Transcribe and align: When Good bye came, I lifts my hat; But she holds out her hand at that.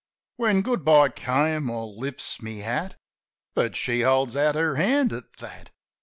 When 0.37 0.63
Good 0.63 0.83
bye 0.83 1.09
came, 1.09 1.69
I 1.69 1.75
lifts 1.77 2.41
my 2.41 2.53
hat; 2.53 2.95
But 3.53 3.75
she 3.75 4.01
holds 4.01 4.35
out 4.35 4.55
her 4.55 4.75
hand 4.75 5.13
at 5.13 5.31
that. 5.33 5.69